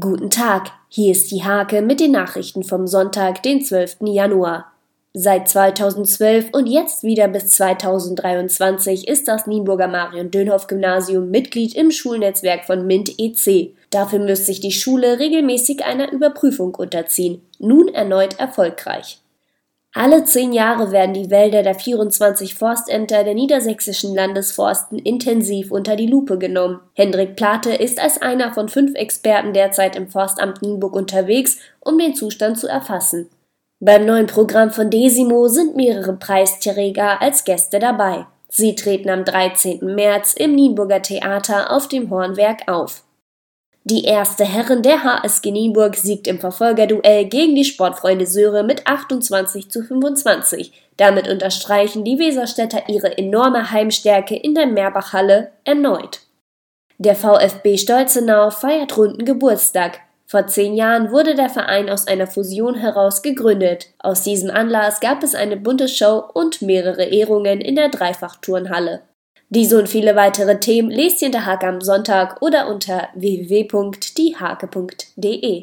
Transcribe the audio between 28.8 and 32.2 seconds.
Experten derzeit im Forstamt Nienburg unterwegs, um den